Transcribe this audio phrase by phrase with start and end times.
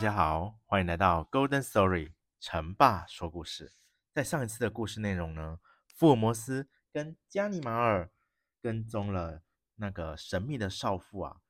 [0.00, 3.74] 大家好，欢迎来到 Golden Story，成霸说故事。
[4.14, 5.58] 在上一次的故事内容呢，
[5.94, 8.10] 福尔摩斯跟加尼玛尔
[8.62, 9.42] 跟踪了
[9.74, 11.42] 那个神秘的少妇啊，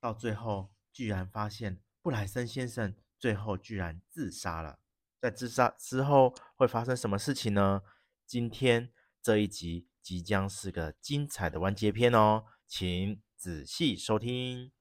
[0.00, 4.80] 到最后居然发现布莱森先生最后居然自杀了。
[5.20, 7.82] 在自杀之后会发生什么事情呢？
[8.26, 8.90] 今天
[9.22, 14.72] 这一集即将是个精彩的完结篇哦，请仔细收听。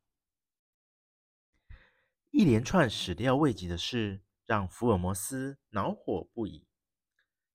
[2.37, 6.67] 一连串始料未及的事让福尔摩斯恼火不已。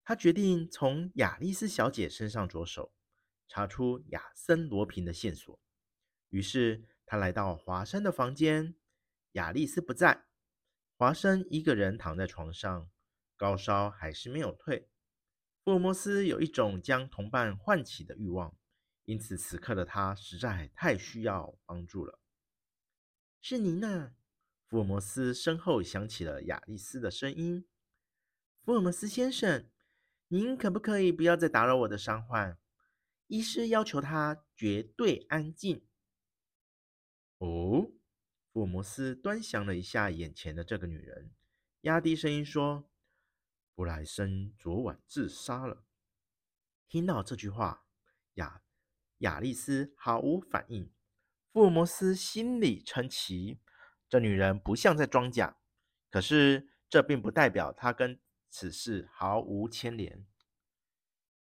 [0.03, 2.93] 他决定从亚丽丝小姐身上着手，
[3.47, 5.61] 查出亚森罗平的线索。
[6.31, 8.75] 于是他来到华生的房间，
[9.35, 10.25] 亚丽丝不在，
[10.97, 12.91] 华生一个人躺在床上，
[13.37, 14.89] 高烧还是没有退。
[15.63, 18.57] 福尔摩斯有一种将同伴唤起的欲望，
[19.05, 22.19] 因此此刻的他实在太需要帮助了。
[23.41, 24.15] 是您呢？
[24.73, 27.67] 福尔摩斯身后响起了亚丽丝的声音
[28.65, 29.69] ：“福尔摩斯先生，
[30.29, 32.59] 您可不可以不要再打扰我的伤患？
[33.27, 35.85] 医师要求他绝对安静。”
[37.37, 37.93] 哦，
[38.51, 41.35] 福尔摩斯端详了一下眼前的这个女人，
[41.83, 42.89] 压低声音说
[43.77, 45.85] ：“布莱森昨晚自杀了。”
[46.89, 47.85] 听到这句话，
[48.37, 48.63] 亚
[49.19, 50.91] 亚丽丝毫无反应。
[51.53, 53.59] 福尔摩斯心里称奇。
[54.13, 55.57] 这女人不像在装假，
[56.11, 60.27] 可是这并不代表她跟此事毫无牵连。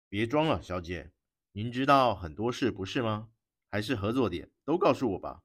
[0.07, 1.11] 别装了，小姐，
[1.53, 3.31] 您知道很多事不是吗？
[3.71, 5.45] 还是合作点，都告诉我吧，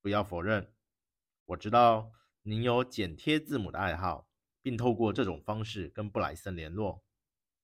[0.00, 0.72] 不要否认。
[1.44, 2.12] 我知道
[2.44, 4.30] 您有剪贴字母的爱好，
[4.62, 7.04] 并透过这种方式跟布莱森联络。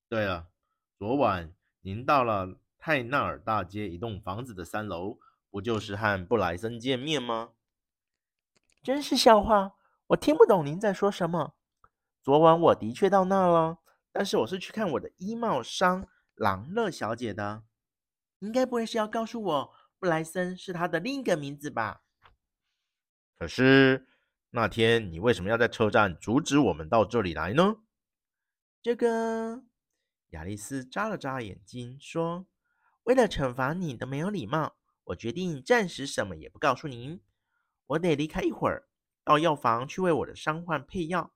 [0.07, 0.51] 对了，
[0.99, 5.17] 昨晚您到了泰纳尔大街一栋房子的三楼，
[5.49, 7.53] 不就是和布莱森见面吗？
[8.83, 9.75] 真是笑话，
[10.07, 11.53] 我听不懂您在说什么。
[12.23, 13.77] 昨晚我的确到那了，
[14.11, 17.63] 但是我是去看我的衣帽商朗乐小姐的。
[18.39, 22.01] 应该不会是要告诉我布莱森是她的另一个名字吧？
[23.37, 24.07] 可是
[24.49, 27.75] 那天你为什么要在车站阻止我们到这里来呢？
[28.81, 29.61] 这个
[30.29, 32.47] 亚丽丝眨了眨眼睛说
[33.03, 37.21] ：“为了惩罚你的没有礼貌，我决定暂时什么也不告诉您。”
[37.91, 38.87] 我得离开一会儿，
[39.23, 41.33] 到药房去为我的伤患配药。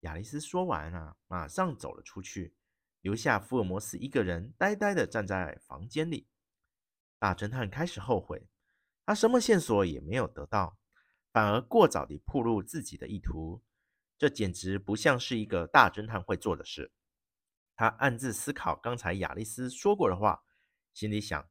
[0.00, 2.56] 亚丽丝说完啊，马上走了出去，
[3.00, 6.26] 留下福尔摩斯一个人呆呆地站在房间里。
[7.20, 8.48] 大侦探开始后悔，
[9.06, 10.78] 他什么线索也没有得到，
[11.32, 13.62] 反而过早地暴露自己的意图，
[14.18, 16.92] 这简直不像是一个大侦探会做的事。
[17.76, 20.42] 他暗自思考刚才亚丽丝说过的话，
[20.92, 21.48] 心里想：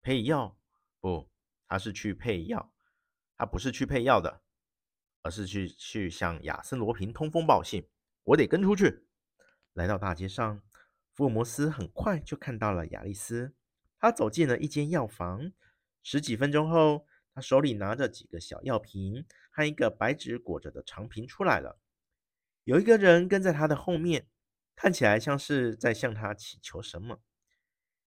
[0.00, 0.56] 配药？
[1.00, 1.28] 不，
[1.66, 2.71] 他是去配药。
[3.42, 4.40] 他不是去配药的，
[5.22, 7.88] 而是去去向亚森罗平通风报信。
[8.22, 9.04] 我得跟出去。
[9.72, 10.62] 来到大街上，
[11.12, 13.52] 福尔摩斯很快就看到了亚丽丝。
[13.98, 15.50] 他走进了一间药房，
[16.04, 17.04] 十几分钟后，
[17.34, 21.80] 他手里拿着几个小药瓶和一个白纸裹着的长瓶出来了。
[22.62, 24.28] 有一个人跟在他的后面，
[24.76, 27.20] 看起来像是在向他祈求什么。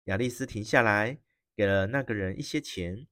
[0.06, 1.20] 亚丽丝停下来，
[1.54, 3.10] 给了那个人一些钱。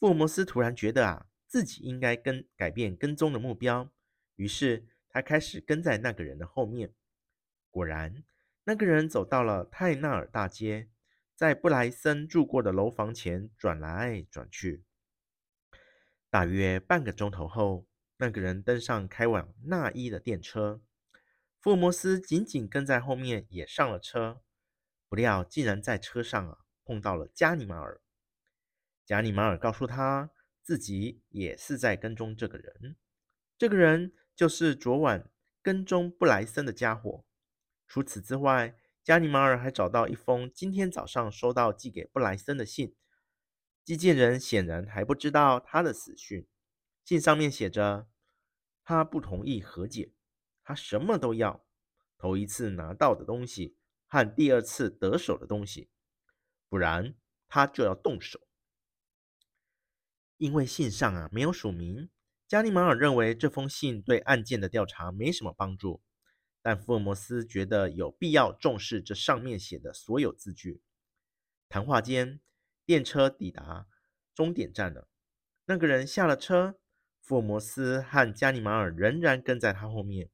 [0.00, 1.26] 福尔摩斯突然觉得啊。
[1.54, 3.88] 自己应该跟改变跟踪的目标，
[4.34, 6.92] 于是他开始跟在那个人的后面。
[7.70, 8.24] 果然，
[8.64, 10.88] 那个人走到了泰纳尔大街，
[11.36, 14.82] 在布莱森住过的楼房前转来转去。
[16.28, 17.86] 大约半个钟头后，
[18.16, 20.82] 那个人登上开往纳伊的电车，
[21.60, 24.42] 福尔摩斯紧紧跟在后面，也上了车。
[25.08, 28.00] 不料，竟然在车上啊碰到了加尼马尔。
[29.06, 30.32] 加尼马尔告诉他。
[30.64, 32.96] 自己也是在跟踪这个人，
[33.58, 35.30] 这个人就是昨晚
[35.60, 37.26] 跟踪布莱森的家伙。
[37.86, 42.96] 除此之外，加尼玛尔还找到一封今天早上收到寄给布莱森的信，
[43.84, 46.48] 寄件人显然还不知道他的死讯。
[47.04, 48.08] 信上面写着
[48.82, 50.14] ：“他不同意和解，
[50.62, 51.66] 他什么都要，
[52.16, 53.76] 头一次拿到的东西
[54.06, 55.90] 和第二次得手的东西，
[56.70, 57.14] 不然
[57.46, 58.40] 他就要动手。
[60.36, 62.10] 因为信上啊没有署名，
[62.46, 66.02] 加尼马尔认为这封信对案件的调查没什么帮助，
[66.60, 70.82] 但福尔摩斯觉得有必要重视这上面写的所有字句。
[71.68, 72.40] 谈话间，
[72.84, 73.86] 电车抵达
[74.34, 75.08] 终点站了，
[75.66, 76.78] 那个人下了车。
[77.20, 80.28] 福尔摩斯和加尼玛尔仍然跟在他后面。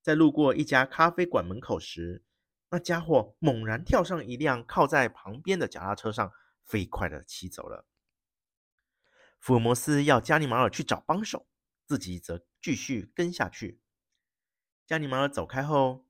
[0.00, 2.22] 在路过一家咖啡馆门口时，
[2.70, 6.32] 那家伙猛然跳上一辆靠在旁边的脚踏车上，
[6.64, 7.86] 飞快地骑走了。
[9.42, 11.48] 福尔摩斯要加尼玛尔去找帮手，
[11.84, 13.80] 自己则继续跟下去。
[14.86, 16.06] 加尼玛尔走开后，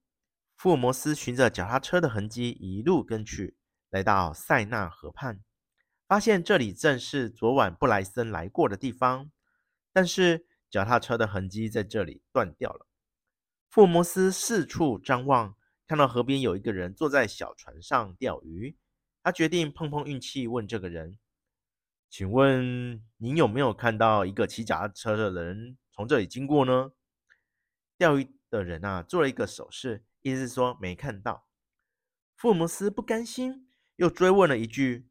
[0.54, 3.56] 福尔摩斯循着脚踏车的痕迹一路跟去，
[3.88, 5.42] 来到塞纳河畔，
[6.06, 9.32] 发现这里正是昨晚布莱森来过的地方。
[9.94, 12.86] 但是脚踏车的痕迹在这里断掉了。
[13.70, 15.56] 福尔摩斯四处张望，
[15.86, 18.76] 看到河边有一个人坐在小船上钓鱼。
[19.22, 21.18] 他决定碰碰运气，问这个人
[22.12, 26.92] ：“请问您有没有看到一个骑脚踏车的人从这里经过呢？”
[27.96, 31.48] 钓鱼的人啊，做了一个手势，意思是说没看到。
[32.36, 35.08] 福尔摩斯不甘心，又追问了一句。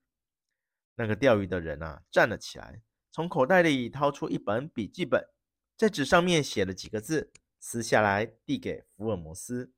[0.93, 2.83] 那个钓鱼的人啊，站了起来。
[3.11, 5.27] 从口袋里掏出一本笔记本，
[5.75, 9.73] 在纸上面写了几个字，撕下来递给福尔摩斯。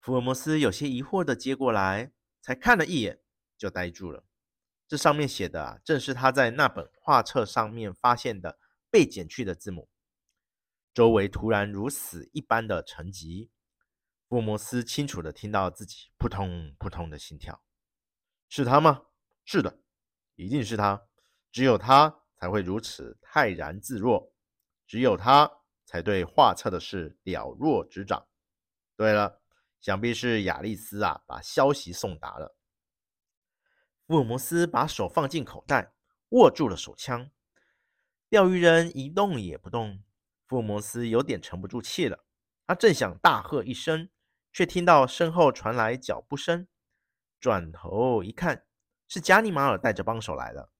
[0.00, 2.10] 福尔摩斯有些疑惑地接过来，
[2.40, 3.20] 才看了一眼
[3.58, 4.24] 就呆住了。
[4.88, 8.58] 这上面写的啊，正是他在那本画册上面发现的
[8.90, 9.90] 被剪去的字母。
[10.94, 13.50] 周围突然如死一般的沉寂，
[14.26, 17.62] 福摩斯清楚的听到自己扑通扑通的心跳。
[18.48, 19.02] 是他吗？
[19.44, 19.78] 是的，
[20.36, 21.06] 一定是他。
[21.52, 24.32] 只有他才会如此泰然自若，
[24.86, 25.50] 只有他
[25.84, 28.26] 才对画册的事了若指掌。
[28.96, 29.42] 对了，
[29.80, 32.57] 想必是亚丽丝啊，把消息送达了。
[34.08, 35.92] 福尔摩斯把手放进口袋，
[36.30, 37.30] 握住了手枪。
[38.30, 40.02] 钓鱼人一动也不动。
[40.46, 42.24] 福尔摩斯有点沉不住气了，
[42.66, 44.08] 他正想大喝一声，
[44.50, 46.66] 却听到身后传来脚步声。
[47.38, 48.64] 转头一看，
[49.06, 50.72] 是加尼玛尔带着帮手来了。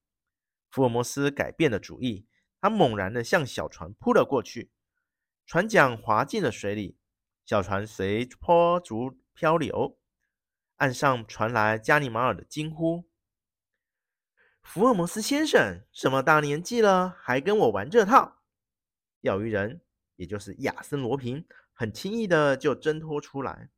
[0.70, 2.26] 福尔摩斯改变了主意，
[2.62, 4.70] 他猛然地向小船扑了过去，
[5.44, 6.96] 船桨滑进了水里，
[7.44, 9.98] 小船随波逐漂流。
[10.76, 13.04] 岸上传来加尼玛尔的惊呼
[14.68, 18.42] ：“福尔摩斯先生，什么大年纪了，还跟我玩这套？”
[19.22, 19.80] 钓鱼人，
[20.16, 23.70] 也就是亚森·罗平，很轻易的就挣脱出来。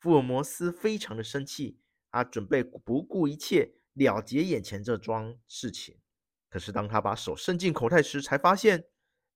[0.00, 1.78] 福尔摩斯非常的生气，
[2.10, 3.74] 他准备不顾一切。
[3.92, 5.98] 了结眼前这桩事情，
[6.48, 8.86] 可是当他把手伸进口袋时，才发现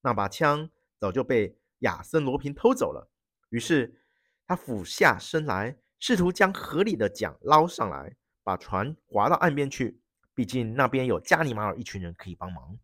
[0.00, 3.10] 那把枪早就被亚森罗平偷走了。
[3.50, 4.00] 于是
[4.46, 10.00] 他俯下身来，试图将河里的桨捞上来，把船划到岸边去。
[10.42, 12.76] 毕竟那边有加尼玛尔一群人可以帮忙。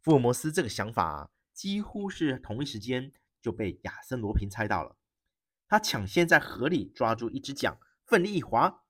[0.00, 4.96] 福尔摩斯这个想法几乎是同一时间就被亚森罗平猜到了。
[5.68, 7.76] 他抢先在河里抓住一只桨，
[8.06, 8.84] 奋力一划。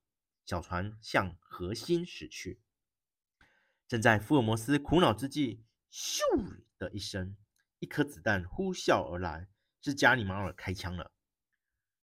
[0.46, 2.60] 小船向河心驶去。
[3.88, 6.20] 正在福尔摩斯苦恼之际，咻
[6.78, 7.36] 的一声，
[7.80, 9.48] 一颗子弹呼啸而来，
[9.80, 11.10] 是加尼玛尔开枪了。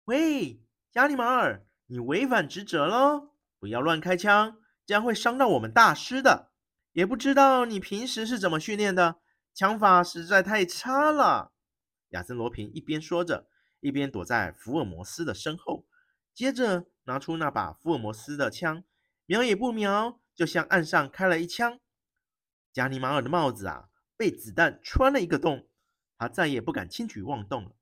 [0.05, 3.35] 喂，加尼玛尔，你违反职责喽！
[3.59, 6.51] 不要乱开枪，这样会伤到我们大师的。
[6.91, 9.17] 也不知道你平时是怎么训练的，
[9.53, 11.53] 枪法实在太差了。
[12.09, 13.47] 亚森罗平一边说着，
[13.79, 15.85] 一边躲在福尔摩斯的身后，
[16.33, 16.85] 接着。
[17.07, 18.83] 拿出那把福尔摩斯的枪，
[19.27, 21.79] 瞄也不瞄，就向岸上开了一枪。
[22.73, 25.67] 加尼玛尔的帽子啊，被子弹穿了一个洞，
[26.17, 27.75] 他再也不敢轻举妄动了，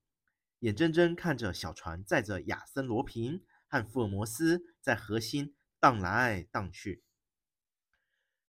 [0.60, 7.04] 眼睁睁看着小船载着亚森罗平和福尔摩斯在河心荡来荡去。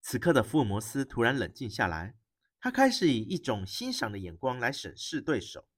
[0.01, 2.17] 此刻的福尔摩斯突然冷静下来，
[2.59, 5.69] 他开始以一种欣赏的眼光来审视对手，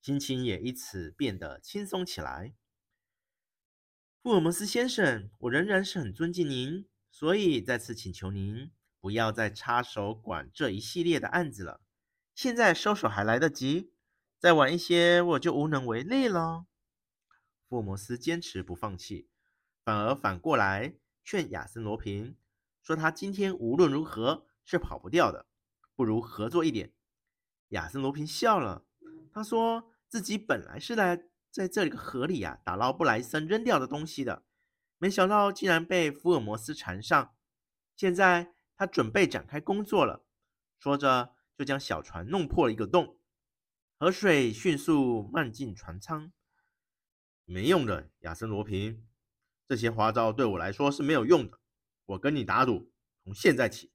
[0.00, 2.54] 心情也因此变得轻松起来。
[4.22, 11.82] 福尔摩斯先生，我仍然是很尊敬您，所以再次请求您不要再插手管这一系列的案子了。
[12.34, 13.92] 现在收手还来得及，
[14.38, 16.64] 再晚一些我就无能为力了。
[17.68, 19.28] 福尔摩斯坚持不放弃，
[19.84, 22.36] 反而反过来劝亚森罗平
[22.82, 25.46] 说：“他今天无论如何是跑不掉的，
[25.94, 26.92] 不如合作一点。”
[27.70, 28.84] 亚森罗平笑了，
[29.32, 31.24] 他说自己本来是来。
[31.52, 34.46] 在这个河里啊，打捞布莱森扔掉的东西的，
[34.96, 37.34] 没想到竟然被福尔摩斯缠上。
[37.94, 40.24] 现在他准备展开工作了，
[40.78, 43.18] 说着就将小船弄破了一个洞，
[43.98, 46.32] 河水迅速漫进船舱。
[47.44, 49.06] 没用的，亚森罗平，
[49.72, 51.58] 这些花招对我来说是没有用的。
[52.04, 52.92] 我跟你打赌，
[53.24, 53.90] 从现在起，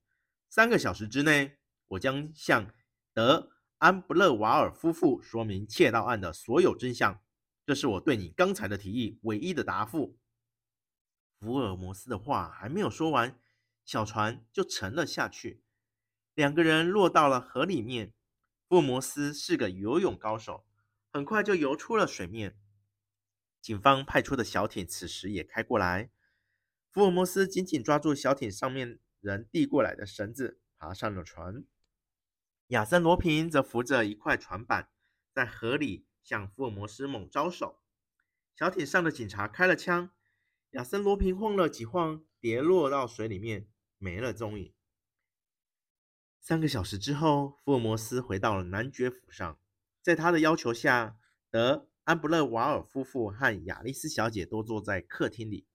[0.48, 1.56] 三个小时之内，
[1.86, 2.74] 我将向
[3.14, 7.22] 德安布勒瓦尔夫妇说明窃盗案的所有真相。
[7.64, 10.18] 这是我对你刚才的提议唯一的答复。
[11.38, 13.38] 福尔摩斯的话还没有说完，
[13.84, 15.62] 小船就沉了下去。
[16.34, 18.12] 两个人落到了河里面。
[18.68, 20.66] 福尔摩斯是个游泳高手，
[21.12, 22.58] 很快就游出了水面。
[23.60, 26.10] 警方派出的小艇此时也开过来。
[26.90, 31.64] 福尔摩斯紧紧抓住小艇上面人递过来的绳子，爬上了船。
[32.68, 34.90] 亚森·罗平则扶着一块船板，
[35.32, 37.80] 在河里向福尔摩斯猛招手。
[38.54, 40.10] 小艇上的警察开了枪。
[40.72, 44.74] 亚森·罗平晃了几晃，跌落到水里面，没了踪影。
[46.40, 49.58] 三个小时之后，福尔摩斯回到了男爵府上。
[50.02, 51.18] 在他的要求下，
[51.50, 55.66] 德安布勒瓦尔夫妇和雅丽丝小姐都坐在客厅里。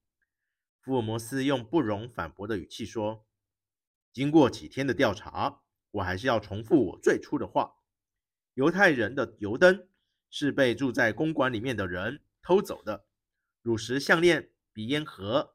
[0.80, 3.24] 福尔摩斯用不容反驳的语气说
[4.12, 5.62] ：“经过几天的调查，
[5.92, 7.76] 我还是要重复我最初的话：
[8.54, 9.86] 犹太人的油灯
[10.28, 13.06] 是被住在公馆里面的人偷走的，
[13.62, 15.54] 乳石项链。”鼻烟盒，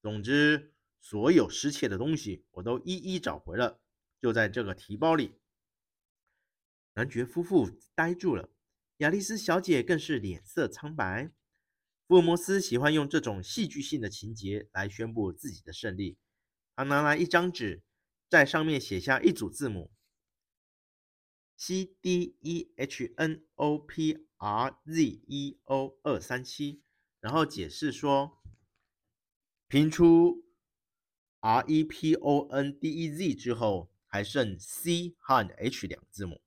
[0.00, 0.72] 总之，
[1.02, 3.82] 所有失窃的东西我都一一找回了，
[4.18, 5.38] 就在这个提包里。
[6.94, 8.48] 男爵夫妇呆住了，
[8.98, 11.30] 雅丽丝小姐更是脸色苍白。
[12.06, 16.18] 福尔摩斯喜欢用这种戏剧性的情节来宣布自己的胜利。
[16.74, 17.82] 他拿来一张纸，
[18.28, 19.92] 在上面写下一组字母
[21.56, 26.82] ：C D E H N O P R Z E O 二三七，
[27.20, 28.38] 然后解释说。
[29.68, 30.46] 拼出
[31.40, 36.40] R E P O N D E Z 之后，还剩 C 和 H 两个字母，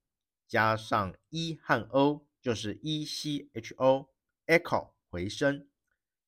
[0.48, 5.70] 加上 E 和 O 就是 E C H O，Echo 回声，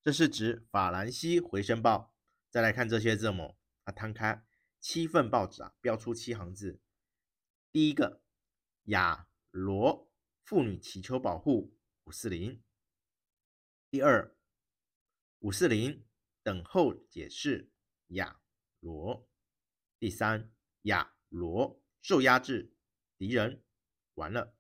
[0.01, 2.15] 这是指法兰西回声报。
[2.49, 4.45] 再来看这些字母，啊摊开
[4.79, 6.79] 七份报纸啊，标出七行字。
[7.71, 8.21] 第一个，
[8.83, 10.11] 雅罗
[10.43, 12.63] 妇女祈求保护五四零。
[13.89, 14.35] 第二，
[15.39, 16.05] 五四零。
[16.45, 17.71] 等候解释，
[18.07, 18.41] 雅
[18.81, 19.29] 罗。
[19.97, 20.51] 第三，
[20.81, 22.75] 雅罗受压制，
[23.17, 23.63] 敌人
[24.15, 24.57] 完了。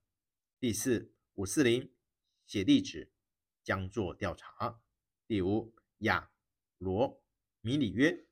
[0.61, 1.91] 第四，五四零
[2.45, 3.11] 写地址，
[3.63, 4.79] 将做调查。
[5.25, 6.29] 第五，亚
[6.77, 7.23] 罗
[7.61, 8.27] 米里约。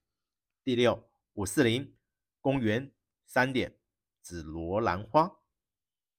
[0.64, 1.98] 第六，五四零
[2.40, 2.94] 公园
[3.26, 3.80] 三点
[4.22, 5.40] 紫罗兰花。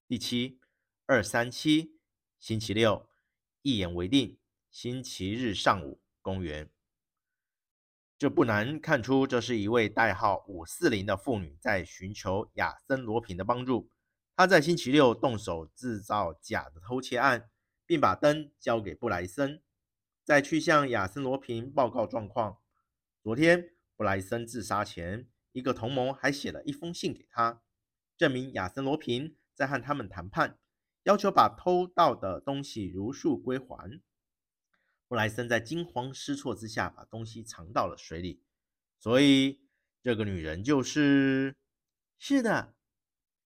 [0.08, 0.60] 第七，
[1.06, 2.00] 二三七
[2.40, 3.08] 星期六
[3.62, 4.40] 一言为定，
[4.72, 6.68] 星期日上午公园。
[8.18, 13.88] 这不难看出，这是一位代号五四零的妇女在寻求亚森·罗平的帮助。
[14.34, 17.50] 他在星期六动手制造假的偷窃案，
[17.84, 19.62] 并把灯交给布莱森，
[20.24, 22.58] 再去向亚森·罗平报告状况。
[23.22, 27.62] 昨天，布莱森自杀前，一个同谋还写了一封信给他，
[28.16, 30.58] 证明亚森·罗平在和他们谈判，
[31.02, 34.00] 要求把偷盗的东西如数归还。
[35.06, 38.42] 布莱森在惊慌失措之下把东西藏到了水里，
[38.98, 39.60] 所以
[40.02, 41.54] 这个女人就是……
[42.18, 42.74] 是的，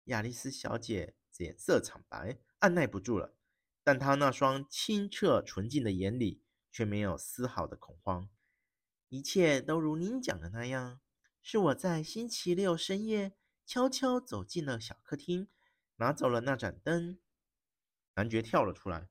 [0.04, 3.34] 雅丽丝小姐脸色惨白，按捺不住了，
[3.82, 8.28] 但她那双清澈纯净的眼里却没有丝毫的恐慌。
[9.08, 11.00] 一切都如您讲的那样，
[11.42, 13.32] 是我在星期六深夜
[13.64, 15.48] 悄悄走进了小客厅，
[15.96, 17.18] 拿走了那盏灯。
[18.16, 19.08] 男爵跳了出来：“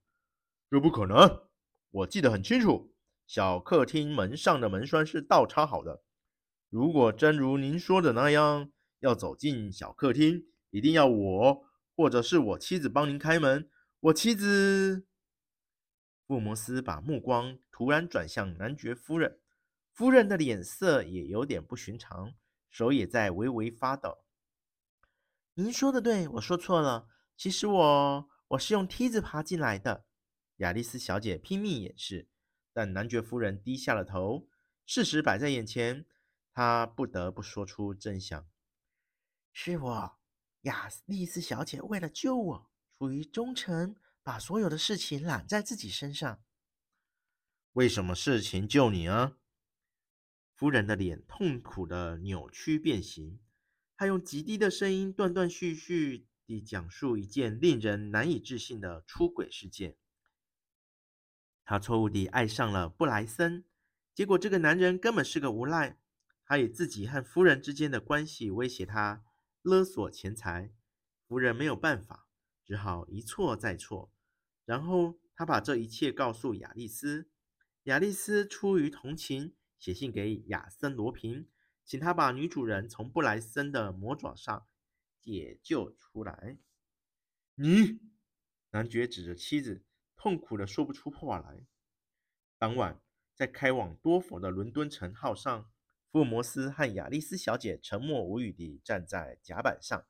[0.70, 1.48] 这不可能！”
[1.92, 2.96] 我记得很清楚，
[3.28, 6.04] 小客厅门上的门栓是倒插好的。
[6.70, 11.64] 如果真如您说的那样，要走进小客厅，一定要我
[11.96, 13.70] 或者是我妻子帮您开门。
[14.00, 15.06] 我妻子，
[16.26, 19.40] 福摩斯把目光突然转向男爵夫人，
[19.92, 22.34] 夫人的脸色也有点不寻常，
[22.72, 24.24] 手也在微微发抖。
[25.54, 27.08] 您说的对，我说错了。
[27.38, 30.06] 其实我我是用梯子爬进来的。
[30.58, 32.28] 雅丽丝小姐拼命掩饰，
[32.74, 34.50] 但男爵夫人低下了头。
[34.88, 36.08] 事实摆在眼前，
[36.52, 38.48] 她不得不说出真相：
[39.52, 40.18] 是我，
[40.64, 46.42] 雅丽丝小姐为了救我，出于忠诚，把所有的事情揽在自己身上。
[47.74, 49.38] 为什么事情救你啊？
[50.56, 53.40] 夫人的脸痛苦的扭曲变形，
[53.98, 59.98] 她用极低的声音断断续续地讲述一件令人难以置信的出轨事件。
[61.66, 63.66] 她错误地爱上了布莱森，
[64.14, 66.00] 结果这个男人根本是个无赖。
[66.46, 69.24] 他以自己和夫人之间的关系威胁她，
[69.64, 70.72] 勒索钱财。
[71.26, 72.28] 夫人没有办法，
[72.64, 74.12] 只好一错再错。
[74.66, 77.32] 然后他把这一切告诉亚丽丝，
[77.84, 81.50] 亚丽丝出于同情，写信给亚森·罗平，
[81.86, 84.68] 请他把女主人从布莱森的魔爪上
[85.20, 86.60] 解救出来。
[87.56, 88.00] 你，
[88.72, 89.84] 男爵指着妻子，
[90.16, 91.66] 痛苦的说不出话来。
[92.58, 93.02] 当晚，
[93.34, 95.72] 在开往多佛的伦敦城号上，
[96.14, 100.06] 福尔摩斯和亚丽丝小姐沉默无语地站在甲板上。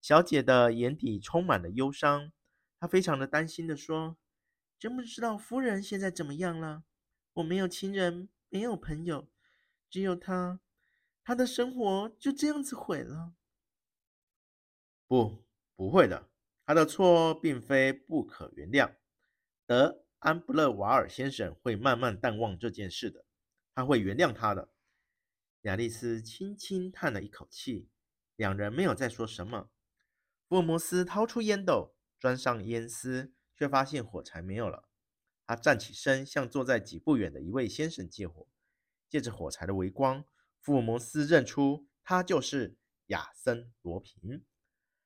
[0.00, 2.32] 小姐的眼底充满了忧伤，
[2.80, 4.16] 她非常的担心地说
[4.80, 6.84] ：“真不知道夫人现在怎么样了。
[7.34, 9.28] 我没有亲人，没有朋友，
[9.90, 10.60] 只有她，
[11.22, 13.34] 她的生活就这样子毁了。”
[15.06, 15.44] 不，
[15.76, 16.30] 不会的，
[16.64, 18.94] 她的错并非不可原谅。
[19.66, 23.26] 德安布勒瓦尔先生会慢慢淡忘这件事的，
[23.74, 24.70] 他会原谅她的。
[25.62, 27.88] 亚丽丝轻轻叹了一口气，
[28.36, 29.70] 两人没有再说什么。
[30.48, 34.88] 福尔摩斯掏出烟斗，钻上烟丝，却发现火柴没有了。
[35.46, 38.46] 他站起身，向坐在几步远的一位先生借火。
[39.08, 40.24] 借着火柴的微光，
[40.60, 44.44] 福尔摩斯认出他就是亚森·罗平。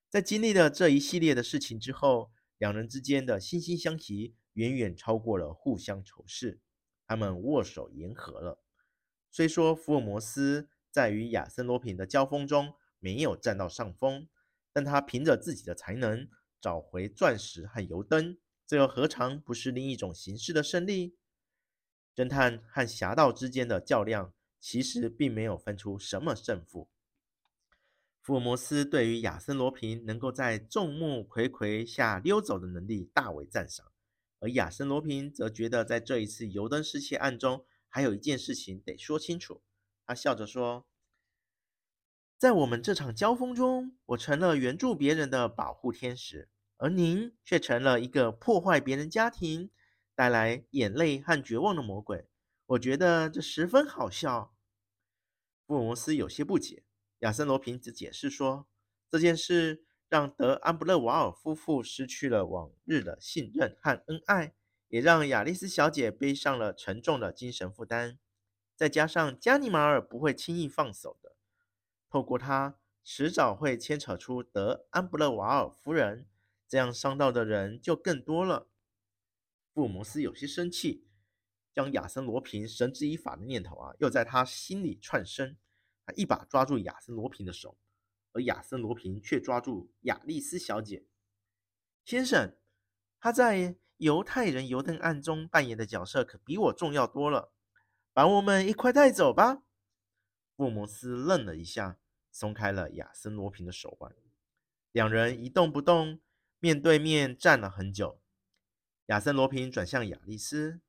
[0.08, 6.60] 在经历了这一系列的事情之后，两人之间的惺惺相惜远远超过了互相仇视。
[7.06, 8.62] 他们握手言和了。
[9.32, 14.28] 虽说福尔摩斯在与亚森·罗平的交锋中没有占到上风。
[14.74, 16.26] 但他凭着自己的才能
[16.58, 21.14] 找回钻石和油灯，这又何尝不是另一种形式的胜利？
[22.16, 26.88] 侦探和侠盗之间的较量，其实并没有分出什么胜负。
[28.22, 33.92] 福尔摩斯对于亚森·罗平能够在众目睽睽下溜走的能力大为赞赏，
[34.40, 39.62] 而亚森·罗平则觉得在这一次油灯失窃案中，还有一件事情得说清楚。
[40.06, 40.86] 他笑着说。
[42.38, 49.70] 在我们这场交锋中，我成了援助别人的保护天使，而您却成了一个破坏别人家庭、
[50.14, 52.26] 带来眼泪和绝望的魔鬼。
[52.66, 54.56] 我觉得这十分好笑。
[55.66, 56.84] 福尔摩斯有些不解。
[57.18, 58.66] 亚森·罗平只解释说，
[59.08, 64.54] 这件事让德安布勒瓦尔夫妇失去了往日的信任和恩爱，
[64.92, 68.18] 也让亚丽丝小姐背上了沉重的精神负担。
[68.76, 71.34] 再加上加尼玛尔不会轻易放手的。
[72.10, 76.26] 透过他，迟早会牵扯出德安布勒瓦尔夫人，
[76.68, 78.68] 这样伤到的人就更多了。
[79.72, 81.06] 福尔摩斯有些生气，
[81.72, 85.56] 将亚森罗平绳之以法的念头啊，又在他心里窜生。
[86.04, 87.78] 他一把抓住亚森罗平的手，
[88.32, 91.06] 而亚森罗平却抓住亚丽丝小姐。
[92.04, 92.54] 先生，
[93.18, 97.52] 他在犹太人油灯案中扮演的角色可比我重要多了。
[98.12, 99.62] 把我们一块带走吧。
[100.56, 101.98] 福尔摩斯愣了一下。
[102.34, 104.10] 松开了亚森·罗平的手腕，
[104.90, 106.18] 两人一动不动，
[106.60, 108.22] 面对面站了很久。
[109.08, 110.80] 亚森·罗平转向亚丽丝：“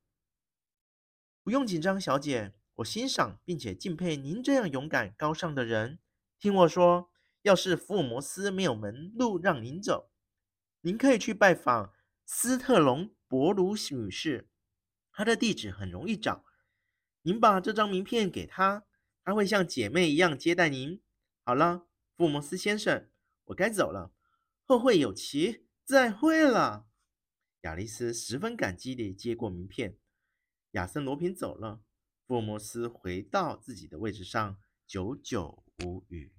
[1.44, 5.98] 不用紧张，小姐，我欣赏并且敬佩您这样勇敢高尚的人。
[6.38, 7.10] 听我说，
[7.42, 10.10] 要是福尔摩斯没有门路让您走，
[10.80, 11.92] 您可以去拜访
[12.26, 14.48] 斯特龙·博鲁女士，
[15.12, 16.44] 她的地址很容易找。
[17.22, 18.84] 您把这张名片给她，
[19.22, 21.00] 她会像姐妹一样接待您。”
[21.44, 23.08] 好了，福摩斯先生，
[23.44, 24.12] 我该走了。
[24.64, 26.86] 后会有期，再会了。
[27.62, 29.98] 亚丽丝十分感激地接过名片。
[30.72, 31.82] 亚森·罗平走了，
[32.26, 34.56] 福摩斯回到自己的位置上，
[34.86, 36.32] 久久无语。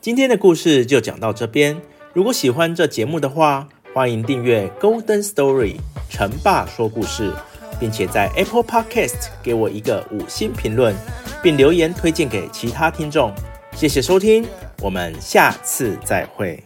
[0.00, 1.82] 今天的故事就讲到这边。
[2.14, 5.76] 如果喜欢这节目的话，欢迎订阅《Golden Story》
[6.10, 7.32] 陈爸说故事，
[7.78, 10.92] 并且在 Apple Podcast 给我一个五星评论。
[11.40, 13.32] 并留言推荐给其他听众，
[13.76, 14.44] 谢谢收听，
[14.80, 16.60] 我们下次再会。